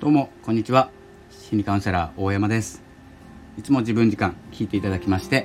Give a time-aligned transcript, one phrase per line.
[0.00, 0.90] どうもこんにちは。
[1.30, 2.82] 心理カウンセラー大山です。
[3.58, 5.44] いつも自分時間聞いていただきまして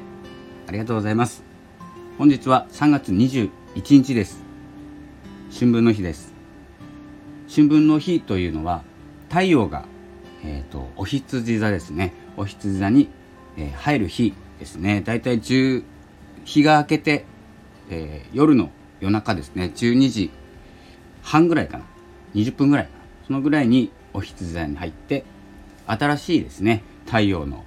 [0.66, 1.44] ありがとうございます。
[2.18, 3.50] 本日は3月21
[3.90, 4.46] 日です。
[5.52, 6.34] 春分の日です。
[7.54, 8.86] 春分の日というのは
[9.28, 9.84] 太陽が
[10.42, 12.14] えっ、ー、とお羊座ですね。
[12.38, 13.10] お羊座に、
[13.58, 15.02] えー、入る日ですね。
[15.02, 15.84] だいたい10
[16.46, 17.26] 日が明けて、
[17.90, 18.70] えー、夜の
[19.02, 19.74] 夜中ですね。
[19.76, 20.32] 12時
[21.24, 21.84] 半ぐらいかな。
[22.36, 23.00] 20分ぐらいかな。
[23.28, 25.26] そのぐらいにお羊座に入って
[25.86, 27.64] 新しいですね太陽の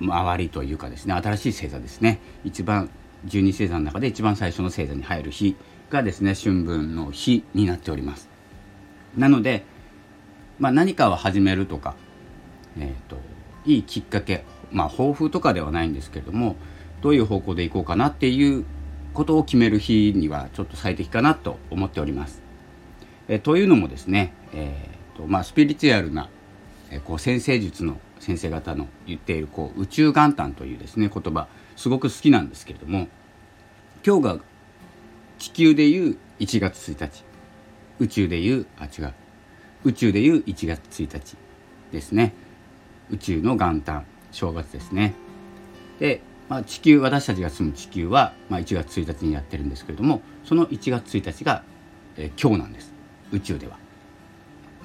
[0.00, 2.90] 周りというかですね新しい星座ですね一番
[3.24, 5.56] 十二星座の中で一番最初の星座に入る日
[5.90, 8.28] がですね春分の日になっております
[9.16, 9.64] なので、
[10.58, 11.96] まあ、何かを始めるとか、
[12.78, 13.16] えーと、
[13.64, 16.56] いいきっかけまあ抱負とかではないんですけれども
[17.00, 18.64] どういう方向でいこうかなっていう
[19.14, 22.42] ことを決める日にはちょっと最適かなと思っております。
[23.28, 26.30] えというのもですね、えーとまあ、スピリチュアルな、
[26.90, 33.08] えこう先生術の先生方の言っているこう宇宙元旦というですね言葉すごく好きなんですけれども
[34.06, 34.38] 今日が
[35.38, 37.24] 地球でいう1月1日
[37.98, 39.14] 宇宙でいうあ違う
[39.84, 41.36] 宇宙でいう1月1日
[41.92, 42.34] ですね。
[43.10, 45.14] 宇宙の元旦正月ですね。
[45.98, 51.64] で、まあ、地球私たちが住む地球は、まあ、1月1日にやってるんですけれどもその1月1日が、
[52.16, 52.92] えー、今日なんです。
[53.32, 53.87] 宇宙では。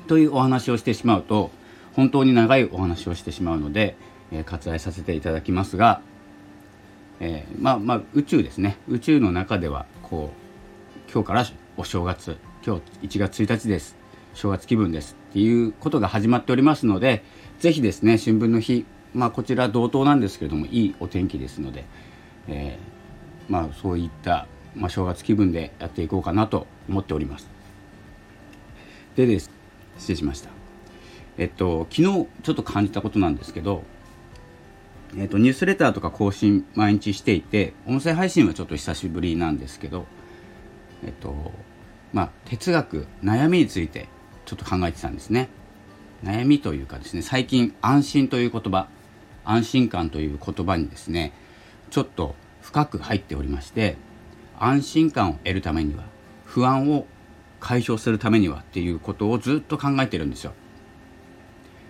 [0.07, 1.51] というお話をしてしまうと
[1.95, 3.95] 本当に長いお話をしてしまうので、
[4.31, 6.01] えー、割愛させていただきますが、
[7.19, 8.77] えー、まあまあ宇宙ですね。
[8.87, 10.31] 宇宙の中ではこ
[11.07, 11.45] う今日から
[11.77, 13.95] お正月今日1月1日です。
[14.33, 15.15] 正月気分です。
[15.29, 17.23] っていうことが始まっておりますので
[17.59, 21.85] 是非ですね春分の日まあこちら同等なんですけれどもいいお天気ですので、
[22.47, 27.47] えー、まあそういった、まあ、正月気分でやっていこうかなと思っております。
[29.15, 29.51] でです
[29.97, 30.49] 失礼しました。
[31.37, 33.83] えっと昨日ちょっと感じたことなんですけど
[35.17, 40.05] えっとニュースレターとか更新毎日していて音声配信はちょっと久しぶりなんですけど
[41.03, 41.51] えっと
[42.11, 44.07] まあ哲学悩みについて
[44.45, 45.49] ちょっと考えてたんですね。
[46.23, 48.87] 悩みというかですね最近安心という言葉
[49.43, 51.33] 安心感という言葉にですね
[51.89, 53.97] ちょっと深く入っておりまして
[54.57, 56.05] 安心感を得るためには
[56.45, 57.05] 不安を
[57.63, 60.51] 解消するためにはっていうことをずっと考えてるんですよ。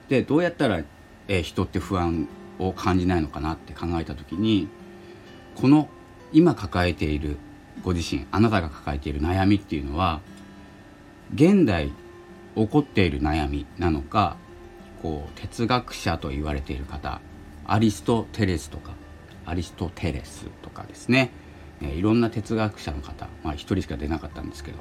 [0.08, 0.84] でどうやったら、
[1.28, 2.28] えー、人って不安
[2.60, 4.68] を感じないのかなって考えた時に
[5.56, 5.90] この
[6.32, 7.38] 今抱えている
[7.82, 10.22] ご自身あなたが抱えている悩みっていうのは
[11.34, 11.92] 現代
[12.56, 14.38] 起こっている悩みなのか
[15.02, 17.20] こう哲学者と言われている方
[17.66, 18.94] アリストテレスとか
[19.46, 21.32] アリストテレスとかですね、
[21.82, 24.78] えー、いろんな哲学者の方まあ一人しか出なかったんですけど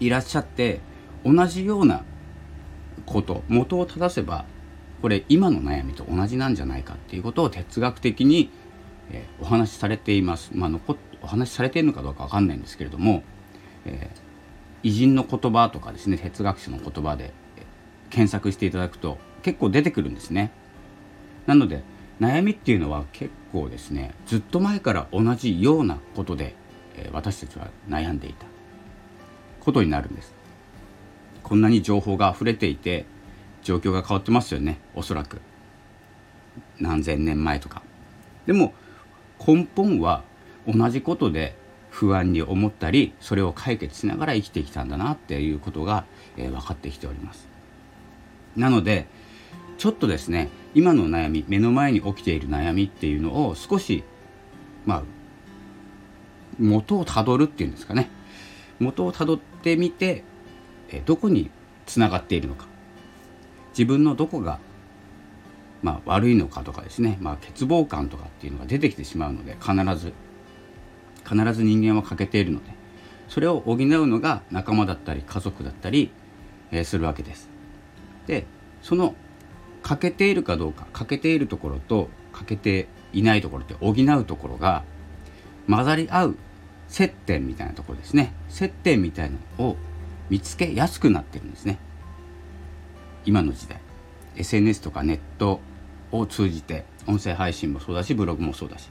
[0.00, 0.80] いらっしゃって
[1.24, 2.04] 同じような
[3.04, 4.44] こと元を正せば
[5.02, 8.50] これ今の悩みと同じなんじゃないかっていうことを哲学的に、
[9.10, 10.50] えー、お話しされています。
[10.54, 10.70] まあ、
[11.22, 13.22] お話しされているのかどうか分かんないんですけれども、
[13.84, 17.32] えー、偉人の言葉とかですね哲学者の言葉で、
[18.10, 20.50] 検索していただくと結構出てくるんですね。
[21.46, 21.82] なので
[22.20, 26.54] 悩みっていうのは結構ですねずっと前から同じようなことで、
[26.96, 28.55] え私たちは悩んでいた。
[29.66, 30.32] ことになるんです。
[31.42, 33.04] こんなに情報が溢れていて
[33.64, 34.78] 状況が変わってますよね。
[34.94, 35.40] おそらく。
[36.78, 37.82] 何千年前とか。
[38.46, 38.72] でも
[39.44, 40.22] 根本は
[40.68, 41.56] 同じことで
[41.90, 46.04] 不安に思ったりそれを解決しながら生きてきたんだなっていうことが、
[46.36, 47.48] えー、分かってきております。
[48.54, 49.08] なので
[49.78, 54.04] ちょっとですね今の悩み目の前に起きている悩みっていうのを少し
[54.84, 55.02] まあ
[56.60, 58.08] 元をたどるっていうんですかね。
[58.78, 60.22] 元をたどってってみて
[61.06, 61.50] どこに
[61.86, 62.66] つながっているのか
[63.70, 64.60] 自分のどこが、
[65.82, 70.12] まあ、悪いのかとかですね、まあ、欠乏感とかっていうのが出てきてしまうので必ず
[71.28, 72.70] 必ず人間は欠けているので
[73.28, 76.12] それを補うのが仲間だったり家族だったり、
[76.70, 77.48] えー、するわけです。
[78.28, 78.46] で
[78.82, 79.16] その
[79.82, 84.84] 欠けているかどうか欠けているところと欠けていないところって補うところが
[85.68, 86.36] 混ざり合う
[86.88, 88.32] 接点みたいなところですね。
[88.48, 89.76] 接点みたいなのを
[90.30, 91.78] 見つけやすくなってるんですね。
[93.24, 93.80] 今の時代。
[94.36, 95.60] SNS とかネット
[96.12, 98.90] を通じて音声配信もそうだしブログもそうだし。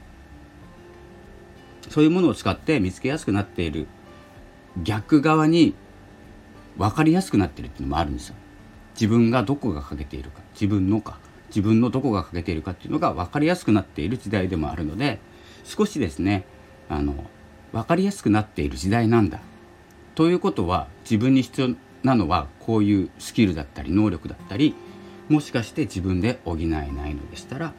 [1.88, 3.86] そういうものを使って見つけやすくなっている
[4.82, 5.74] 逆側に
[6.76, 8.34] 分かりやすくなってるっていうのもあるんですよ。
[8.94, 15.20] 自分がどこが欠けているか自分のか自分のどこが欠けているかっていうのが分かりやすくなっている時代でもあるので
[15.64, 16.44] 少しですね
[16.88, 17.14] あの
[17.72, 19.40] 分かりやすくなっている時代なんだ。
[20.14, 21.68] ということは自分に必要
[22.02, 24.74] なのはこういうスキルだったり能力だったり
[25.28, 27.74] もしかして自分で補えないのでしたら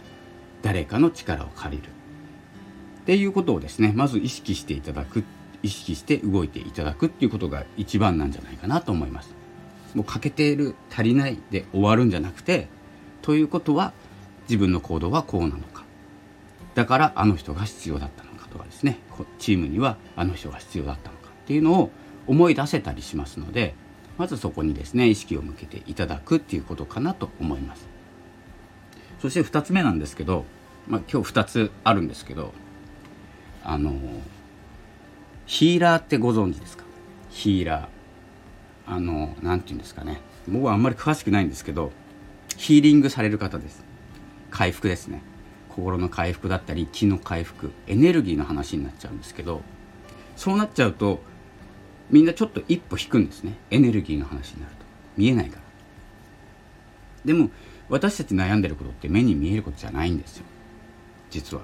[0.61, 1.89] 誰かの力を借りる。
[1.89, 5.23] っていうことをですねまず意識していただく
[5.63, 9.33] 意識して動いていただくっていうことが一番なんじゃないかなと思います。
[9.95, 12.67] もう欠けている足りないで終わるんじゃなくて
[13.21, 13.93] ということは
[14.49, 15.83] 自分の行動はこうなのか。
[16.75, 18.23] だからあの人が必要だった
[18.77, 18.99] ですね。
[19.39, 21.89] チームにはあの人が必要だったのかっていうのを
[22.27, 23.73] 思い出せたりしますので
[24.17, 27.87] まずそこにですね意識を向けていただくっていうことかなと思います。
[29.19, 30.45] そして2つ目なんですけど、
[30.87, 32.53] まあ、今日2つあるんですけど
[33.63, 33.95] あの
[35.47, 36.83] ヒーラーってご存知ですか？
[37.31, 37.87] ヒーラー。
[38.89, 40.21] あの何て言うんですかね。
[40.47, 41.91] 僕はあんまり詳しくないんですけど
[42.55, 43.83] ヒーリングされる方です。
[44.51, 45.21] 回復ですね。
[45.77, 49.61] 心の回復だったり気の回復エネルギーの話になっちゃうんですけど
[50.35, 51.21] そうなっちゃうと
[52.09, 53.53] みんなちょっと一歩引くんですね。
[53.69, 54.85] エネルギーの話になると。
[55.17, 55.61] 見えないから。
[57.25, 57.49] でも
[57.89, 60.45] 私たち悩んでることって目に見えることじゃないんですよ。
[61.29, 61.63] 実は。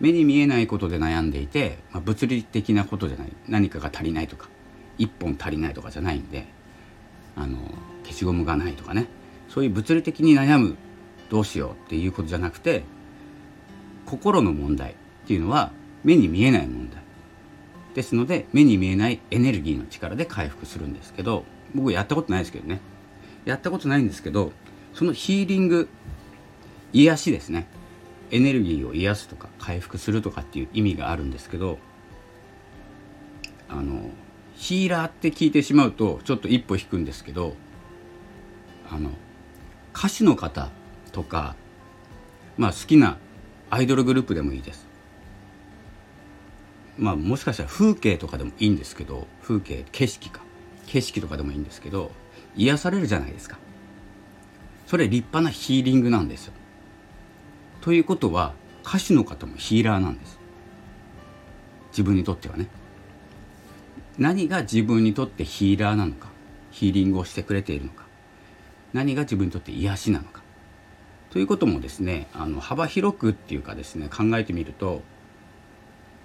[0.00, 3.32] 目に見えないことで悩んでいて、まあ、物理的なことじゃない。
[3.48, 4.48] 何かが足りないとか。
[4.98, 6.46] 1本足りないとかじゃないんで
[7.34, 7.58] あの
[8.04, 9.06] 消しゴムがないとかね。
[9.48, 10.76] そういう物理的に悩む
[11.28, 12.82] どうしようっていうことじゃなくて
[14.06, 14.94] 心の問題っ
[15.26, 15.72] ていうのは
[16.02, 17.02] 目に見えない問題。
[17.94, 22.80] ですので目に見えないエネルギーの力で回復するんですけど僕やったことないですけどね。
[23.44, 24.52] やったことないんですけど
[24.94, 25.88] そのヒーリング
[26.92, 27.66] 癒しですね。
[28.30, 31.78] エネルギーを癒すとか回復するとかっていう意味があるんですけど
[33.68, 34.10] あの
[34.56, 37.54] ヒーラーって聞いてしまうとちょっと一歩引くんですけど
[38.90, 39.10] あの
[39.94, 40.70] 歌手の方
[41.12, 41.54] とか、
[42.56, 43.18] まあ、好きな
[43.74, 44.86] アイドルグループでもいいです。
[46.96, 50.42] まあ、もしかしたら風景とかでもいいんですけど風景景色か。
[50.86, 52.12] 景色とかでもいいんですけど
[52.54, 53.58] 癒されるじゃないですか。
[54.86, 56.52] それ立派なヒーリングなんですよ。
[57.80, 58.54] ということは
[58.86, 60.38] 歌手の方もヒーラーなんです。
[61.90, 62.68] 自分にとってはね。
[64.18, 66.28] 何が自分にとってヒーラーなのか
[66.70, 68.04] ヒーリングをしてくれているのか。
[68.92, 70.43] 何が自分にとって癒しなのか。
[71.34, 75.02] ということもですねあの幅広くっていうかですね考えてみると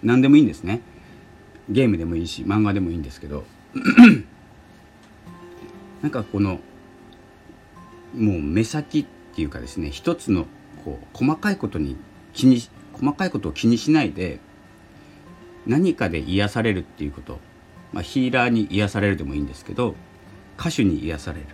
[0.03, 0.81] 何でもいいんですね。
[1.67, 3.43] ゲームでもいいし漫画でもいいんですけど
[6.03, 6.59] なんかこの
[8.15, 10.45] もう目先っていうかですね一つの
[10.85, 11.97] こう細かいことに
[12.33, 12.61] 気に
[12.93, 14.39] 細かいことを気にしないで
[15.65, 17.39] 何かで癒されるっていうこと。
[17.91, 19.95] まあ、ヒーラーに癒されるでもいいんですけど
[20.59, 21.47] 歌手に癒される。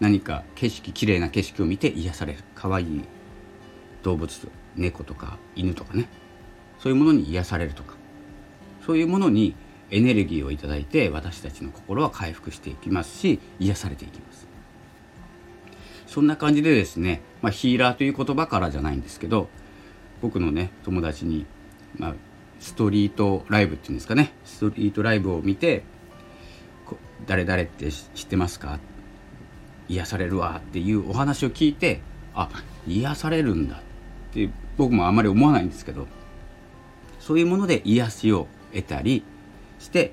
[0.00, 2.40] 何か景色きれいな景色を見て癒される。
[2.54, 3.04] 可愛い
[4.02, 6.08] 動物猫とか犬とかね。
[6.78, 7.94] そういうものに癒されるとか。
[8.84, 9.54] そういうものに
[9.90, 14.48] エネルギーを頂いて私たちの心は回復していきますし癒されていきます。
[16.06, 19.48] そんな感じでですね、まあ、ヒーラーという言葉からじゃないんですけど
[20.22, 21.46] 僕のね友達に、
[21.96, 22.14] まあ、
[22.58, 24.32] ストリートライブっていうんですかね。
[24.44, 25.82] ストリートライブを見て
[27.26, 28.78] 「誰々って知ってますか?」
[29.90, 32.00] 癒されるわっていうお話を聞いて
[32.34, 32.48] あ
[32.86, 33.80] 癒されるんだっ
[34.32, 34.48] て
[34.78, 36.06] 僕もあまり思わないんですけど
[37.18, 39.24] そういうもので癒しを得たり
[39.80, 40.12] して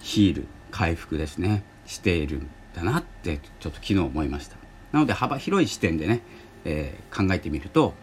[0.00, 4.56] ヒール回復ですねしているんだなってちょっと昨日思いました
[4.90, 6.20] なので幅広い視点でね、
[6.64, 7.94] えー、考えてみると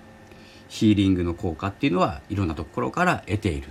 [0.69, 3.67] ヒーリングの効果っていうのはいろんなところから得ている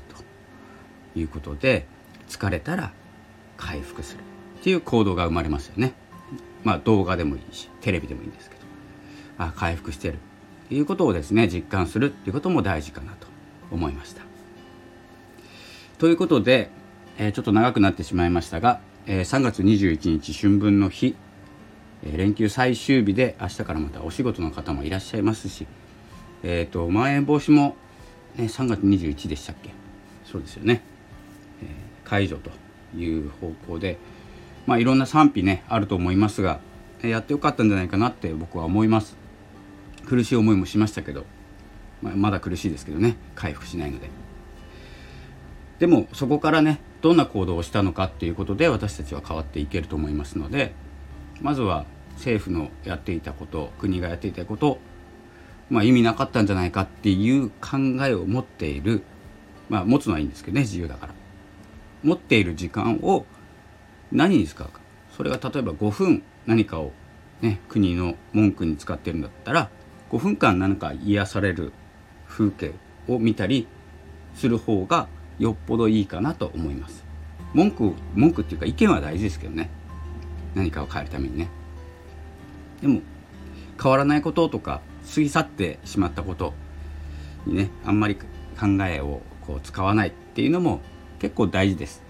[1.14, 1.86] ということで
[2.28, 2.92] 疲れたら
[3.56, 4.20] 回復する
[4.60, 5.94] っていう行動が生まれますよね。
[6.64, 8.62] まあ動画でもいいしテレビでもいいんですけど
[9.38, 10.14] あ回復してる。
[10.14, 13.26] っていうことをですね実感するっていうことも大事かなと
[13.70, 14.22] 思いました。
[15.98, 16.70] ということで、
[17.16, 21.16] えー、ちょっと長くなってしまいましたが、えー、3月21日春分の日、
[22.04, 25.66] えー、連休最終日で明日からまたお仕事の方もいらっしゃいますし
[26.42, 27.76] え、ー、とまん延防止も、
[28.36, 29.70] ね、3月21でしたっけ？
[30.24, 30.82] そうですよね、
[31.62, 31.66] え、
[32.04, 32.50] 解除と
[32.96, 33.98] いう方向で
[34.68, 36.60] まあいろんな賛否ねあると思いますが
[37.02, 39.16] やってよかったんじゃないかなって僕は思います。
[40.06, 41.24] 苦しい思いもしましたけど、
[42.02, 44.10] まあ、まだ苦しいですけどね回復しないので。
[45.78, 50.74] でもそこからねどんな行動をしたのかっていうことで私たちは変わっていけると思いますので
[51.40, 54.80] まずは政府のやっていたこと国がやっていたこと
[55.70, 59.02] まあ、意味なかったんじゃないかっていう考えを持っている
[59.68, 61.14] まあ持つのはいいんですけどね自由だから。
[62.02, 63.26] 持っている時間を
[64.12, 64.80] 何に使うか。
[65.16, 66.92] それが例えば5分何かを、
[67.40, 69.70] ね、国の文句に使ってるんだったら
[70.10, 71.72] 5分間何か癒される
[72.26, 72.72] 風景
[73.08, 73.66] を見たり
[74.34, 77.04] する方がよっぽどいいかなと思います。
[77.54, 79.70] 文句文句っていうか意見は大事ですけどね。
[80.54, 81.48] 何かを変えるためにね。
[82.80, 83.00] でも
[83.80, 84.80] 変わらないこととか
[85.14, 86.54] 過ぎ去ってしまったこと
[87.46, 88.22] にねあんまり考
[88.88, 90.80] えをこう使わないっていうのも
[91.18, 92.07] 結構大事です。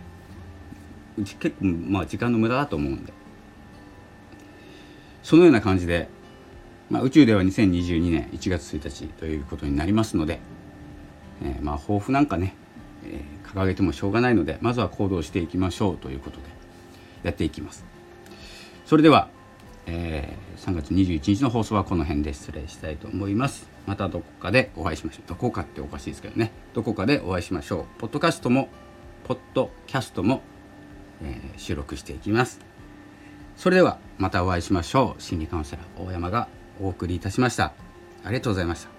[1.25, 3.13] 結構まあ時間の無駄だと思うんで。
[5.23, 6.09] そのような感じで、
[6.89, 10.41] まあ、宇宙では2022年1月1日ということになりますので、
[11.43, 12.55] えー、まあ抱負なんかね、
[13.05, 16.45] えー、掲げてもしょうがないのでまずは行動していきましょうということで
[17.25, 17.85] やっていきます。
[18.87, 19.29] それでは、
[19.87, 23.69] えー、3月21日の放送はこの辺で失礼したいと思います。
[23.87, 25.29] またどこかでお会いしましょう。
[25.29, 26.53] どこかっておかしいですけどね。
[26.73, 28.01] どこかでお会いしましょう。
[28.01, 28.71] ポッドキャストも
[29.29, 30.41] ポッドキャストも、
[31.23, 32.61] えー、収録していきます。
[33.57, 35.23] それではまたお会いしましょう。
[35.23, 36.49] 心理カウンセラー大山が
[36.81, 37.73] お送りいたしました。
[38.25, 38.98] ありがとうございました。